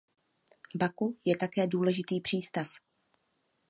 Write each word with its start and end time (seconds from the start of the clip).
Baku 0.75 1.17
je 1.25 1.35
také 1.37 1.67
důležitý 1.67 2.21
přístav. 2.21 2.67